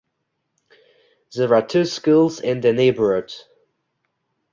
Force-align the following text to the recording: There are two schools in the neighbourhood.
There 1.35 1.53
are 1.53 1.61
two 1.61 1.85
schools 1.85 2.39
in 2.41 2.61
the 2.61 2.73
neighbourhood. 2.73 3.35